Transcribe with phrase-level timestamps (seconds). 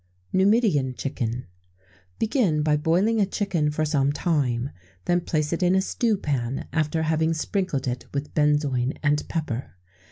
[0.31, 1.45] [XVII 33] Numidian Chicken.
[2.17, 4.71] Begin by boiling a chicken for some time;
[5.05, 9.75] then place it in a stew pan, after having sprinkled it with benzoin and pepper.